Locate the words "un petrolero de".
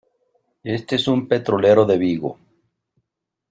1.07-1.95